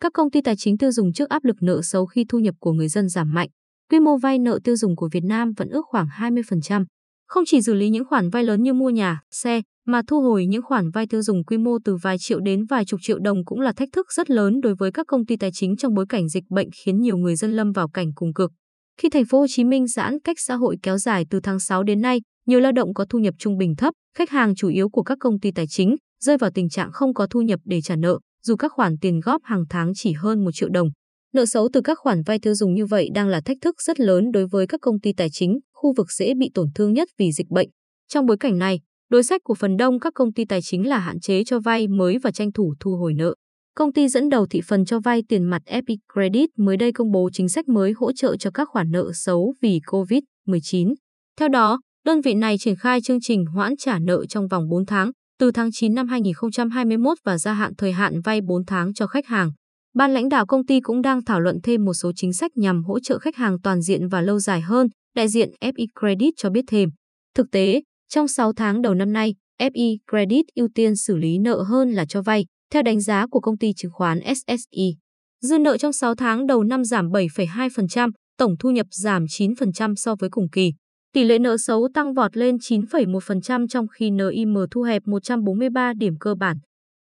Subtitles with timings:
[0.00, 2.54] các công ty tài chính tiêu dùng trước áp lực nợ xấu khi thu nhập
[2.60, 3.48] của người dân giảm mạnh.
[3.90, 6.84] Quy mô vay nợ tiêu dùng của Việt Nam vẫn ước khoảng 20%.
[7.26, 10.46] Không chỉ xử lý những khoản vay lớn như mua nhà, xe, mà thu hồi
[10.46, 13.44] những khoản vay tiêu dùng quy mô từ vài triệu đến vài chục triệu đồng
[13.44, 16.06] cũng là thách thức rất lớn đối với các công ty tài chính trong bối
[16.08, 18.52] cảnh dịch bệnh khiến nhiều người dân lâm vào cảnh cùng cực.
[19.00, 21.82] Khi thành phố Hồ Chí Minh giãn cách xã hội kéo dài từ tháng 6
[21.82, 24.88] đến nay, nhiều lao động có thu nhập trung bình thấp, khách hàng chủ yếu
[24.88, 27.80] của các công ty tài chính rơi vào tình trạng không có thu nhập để
[27.80, 30.88] trả nợ, dù các khoản tiền góp hàng tháng chỉ hơn 1 triệu đồng.
[31.34, 34.00] Nợ xấu từ các khoản vay tiêu dùng như vậy đang là thách thức rất
[34.00, 37.08] lớn đối với các công ty tài chính, khu vực dễ bị tổn thương nhất
[37.18, 37.68] vì dịch bệnh.
[38.08, 40.98] Trong bối cảnh này, đối sách của phần đông các công ty tài chính là
[40.98, 43.34] hạn chế cho vay mới và tranh thủ thu hồi nợ.
[43.74, 47.10] Công ty dẫn đầu thị phần cho vay tiền mặt Epic Credit mới đây công
[47.10, 50.94] bố chính sách mới hỗ trợ cho các khoản nợ xấu vì COVID-19.
[51.38, 54.86] Theo đó, đơn vị này triển khai chương trình hoãn trả nợ trong vòng 4
[54.86, 59.06] tháng, từ tháng 9 năm 2021 và gia hạn thời hạn vay 4 tháng cho
[59.06, 59.52] khách hàng.
[59.94, 62.84] Ban lãnh đạo công ty cũng đang thảo luận thêm một số chính sách nhằm
[62.84, 66.50] hỗ trợ khách hàng toàn diện và lâu dài hơn, đại diện FI Credit cho
[66.50, 66.88] biết thêm.
[67.34, 71.62] Thực tế, trong 6 tháng đầu năm nay, FI Credit ưu tiên xử lý nợ
[71.62, 74.94] hơn là cho vay, theo đánh giá của công ty chứng khoán SSI,
[75.40, 80.14] Dư nợ trong 6 tháng đầu năm giảm 7,2%, tổng thu nhập giảm 9% so
[80.14, 80.72] với cùng kỳ.
[81.18, 86.14] Tỷ lệ nợ xấu tăng vọt lên 9,1% trong khi NIM thu hẹp 143 điểm
[86.20, 86.56] cơ bản.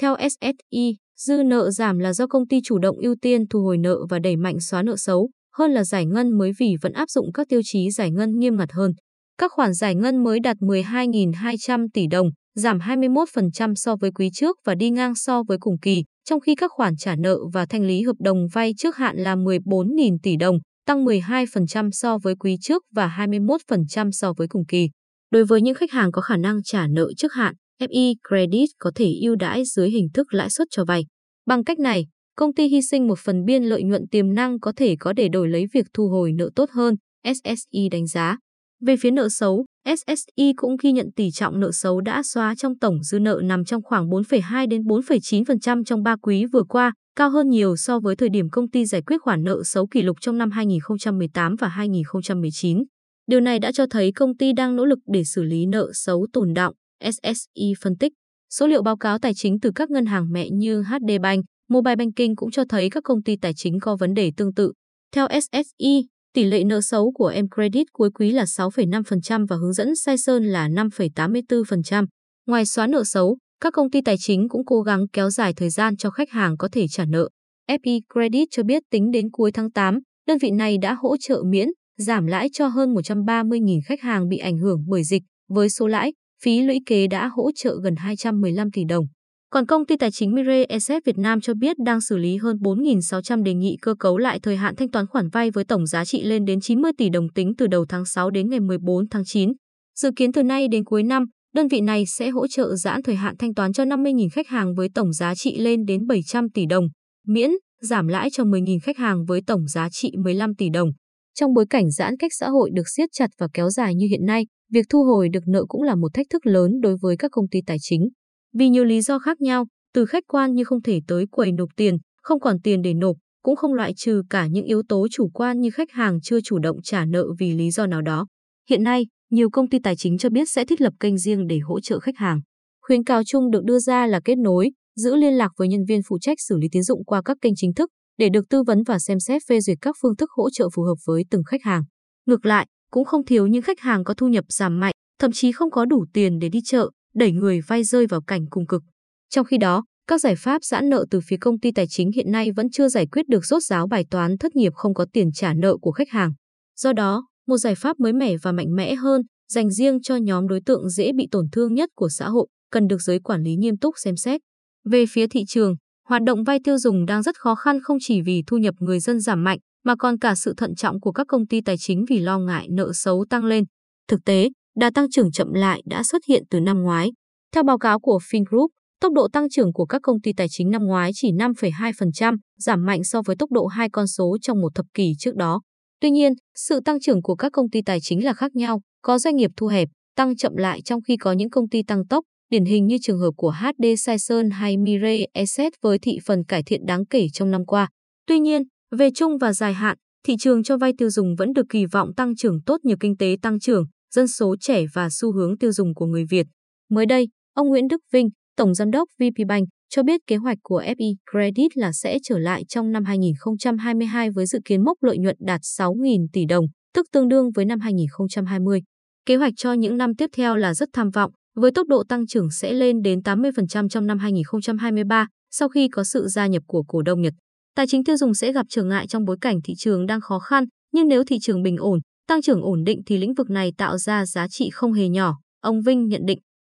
[0.00, 3.78] Theo SSI, dư nợ giảm là do công ty chủ động ưu tiên thu hồi
[3.78, 7.10] nợ và đẩy mạnh xóa nợ xấu, hơn là giải ngân mới vì vẫn áp
[7.10, 8.92] dụng các tiêu chí giải ngân nghiêm ngặt hơn.
[9.38, 14.56] Các khoản giải ngân mới đạt 12.200 tỷ đồng, giảm 21% so với quý trước
[14.64, 17.82] và đi ngang so với cùng kỳ, trong khi các khoản trả nợ và thanh
[17.82, 22.56] lý hợp đồng vay trước hạn là 14.000 tỷ đồng, tăng 12% so với quý
[22.60, 24.88] trước và 21% so với cùng kỳ.
[25.30, 28.90] Đối với những khách hàng có khả năng trả nợ trước hạn, FE Credit có
[28.94, 31.06] thể ưu đãi dưới hình thức lãi suất cho vay.
[31.46, 34.72] Bằng cách này, công ty hy sinh một phần biên lợi nhuận tiềm năng có
[34.76, 36.94] thể có để đổi lấy việc thu hồi nợ tốt hơn,
[37.24, 38.38] SSE đánh giá.
[38.86, 42.78] Về phía nợ xấu, SSI cũng ghi nhận tỷ trọng nợ xấu đã xóa trong
[42.78, 47.30] tổng dư nợ nằm trong khoảng 4,2 đến 4,9% trong 3 quý vừa qua, cao
[47.30, 50.16] hơn nhiều so với thời điểm công ty giải quyết khoản nợ xấu kỷ lục
[50.20, 52.84] trong năm 2018 và 2019.
[53.26, 56.26] Điều này đã cho thấy công ty đang nỗ lực để xử lý nợ xấu
[56.32, 58.12] tồn đọng, SSI phân tích.
[58.50, 61.96] Số liệu báo cáo tài chính từ các ngân hàng mẹ như HD Bank, Mobile
[61.96, 64.72] Banking cũng cho thấy các công ty tài chính có vấn đề tương tự.
[65.14, 69.72] Theo SSI tỷ lệ nợ xấu của em Credit cuối quý là 6,5% và hướng
[69.72, 72.06] dẫn Sai Sơn là 5,84%.
[72.46, 75.70] Ngoài xóa nợ xấu, các công ty tài chính cũng cố gắng kéo dài thời
[75.70, 77.28] gian cho khách hàng có thể trả nợ.
[77.70, 81.42] FE Credit cho biết tính đến cuối tháng 8, đơn vị này đã hỗ trợ
[81.46, 85.86] miễn, giảm lãi cho hơn 130.000 khách hàng bị ảnh hưởng bởi dịch, với số
[85.86, 89.04] lãi, phí lũy kế đã hỗ trợ gần 215 tỷ đồng.
[89.52, 92.56] Còn công ty tài chính Mire Asset Việt Nam cho biết đang xử lý hơn
[92.56, 96.04] 4.600 đề nghị cơ cấu lại thời hạn thanh toán khoản vay với tổng giá
[96.04, 99.24] trị lên đến 90 tỷ đồng tính từ đầu tháng 6 đến ngày 14 tháng
[99.24, 99.52] 9.
[99.98, 101.24] Dự kiến từ nay đến cuối năm,
[101.54, 104.74] đơn vị này sẽ hỗ trợ giãn thời hạn thanh toán cho 50.000 khách hàng
[104.74, 106.84] với tổng giá trị lên đến 700 tỷ đồng,
[107.26, 107.50] miễn,
[107.82, 110.90] giảm lãi cho 10.000 khách hàng với tổng giá trị 15 tỷ đồng.
[111.34, 114.26] Trong bối cảnh giãn cách xã hội được siết chặt và kéo dài như hiện
[114.26, 117.30] nay, việc thu hồi được nợ cũng là một thách thức lớn đối với các
[117.30, 118.08] công ty tài chính.
[118.54, 121.68] Vì nhiều lý do khác nhau, từ khách quan như không thể tới quầy nộp
[121.76, 125.28] tiền, không còn tiền để nộp, cũng không loại trừ cả những yếu tố chủ
[125.34, 128.26] quan như khách hàng chưa chủ động trả nợ vì lý do nào đó.
[128.70, 131.58] Hiện nay, nhiều công ty tài chính cho biết sẽ thiết lập kênh riêng để
[131.58, 132.40] hỗ trợ khách hàng.
[132.82, 136.00] Khuyến cáo chung được đưa ra là kết nối, giữ liên lạc với nhân viên
[136.08, 138.82] phụ trách xử lý tín dụng qua các kênh chính thức để được tư vấn
[138.82, 141.62] và xem xét phê duyệt các phương thức hỗ trợ phù hợp với từng khách
[141.62, 141.82] hàng.
[142.26, 145.52] Ngược lại, cũng không thiếu những khách hàng có thu nhập giảm mạnh, thậm chí
[145.52, 148.82] không có đủ tiền để đi chợ, đẩy người vay rơi vào cảnh cùng cực.
[149.30, 152.32] Trong khi đó, các giải pháp giãn nợ từ phía công ty tài chính hiện
[152.32, 155.32] nay vẫn chưa giải quyết được rốt ráo bài toán thất nghiệp không có tiền
[155.32, 156.32] trả nợ của khách hàng.
[156.76, 160.48] Do đó, một giải pháp mới mẻ và mạnh mẽ hơn, dành riêng cho nhóm
[160.48, 163.56] đối tượng dễ bị tổn thương nhất của xã hội, cần được giới quản lý
[163.56, 164.40] nghiêm túc xem xét.
[164.84, 165.74] Về phía thị trường,
[166.08, 169.00] hoạt động vay tiêu dùng đang rất khó khăn không chỉ vì thu nhập người
[169.00, 172.04] dân giảm mạnh, mà còn cả sự thận trọng của các công ty tài chính
[172.08, 173.64] vì lo ngại nợ xấu tăng lên.
[174.08, 177.12] Thực tế, đà tăng trưởng chậm lại đã xuất hiện từ năm ngoái.
[177.54, 178.68] Theo báo cáo của Fingroup,
[179.00, 182.86] tốc độ tăng trưởng của các công ty tài chính năm ngoái chỉ 5,2%, giảm
[182.86, 185.60] mạnh so với tốc độ hai con số trong một thập kỷ trước đó.
[186.00, 189.18] Tuy nhiên, sự tăng trưởng của các công ty tài chính là khác nhau, có
[189.18, 192.24] doanh nghiệp thu hẹp, tăng chậm lại trong khi có những công ty tăng tốc,
[192.50, 196.62] điển hình như trường hợp của HD Saison hay Mirai Asset với thị phần cải
[196.62, 197.88] thiện đáng kể trong năm qua.
[198.26, 198.62] Tuy nhiên,
[198.96, 199.96] về chung và dài hạn,
[200.26, 203.16] thị trường cho vay tiêu dùng vẫn được kỳ vọng tăng trưởng tốt nhờ kinh
[203.16, 206.46] tế tăng trưởng, dân số trẻ và xu hướng tiêu dùng của người Việt.
[206.90, 210.58] Mới đây, ông Nguyễn Đức Vinh, Tổng Giám đốc VP Bank, cho biết kế hoạch
[210.62, 215.18] của FI Credit là sẽ trở lại trong năm 2022 với dự kiến mốc lợi
[215.18, 216.64] nhuận đạt 6.000 tỷ đồng,
[216.94, 218.82] tức tương đương với năm 2020.
[219.26, 222.26] Kế hoạch cho những năm tiếp theo là rất tham vọng, với tốc độ tăng
[222.26, 226.82] trưởng sẽ lên đến 80% trong năm 2023 sau khi có sự gia nhập của
[226.88, 227.34] cổ đông Nhật.
[227.76, 230.38] Tài chính tiêu dùng sẽ gặp trở ngại trong bối cảnh thị trường đang khó
[230.38, 233.72] khăn, nhưng nếu thị trường bình ổn, tăng trưởng ổn định thì lĩnh vực này
[233.78, 236.38] tạo ra giá trị không hề nhỏ, ông Vinh nhận định.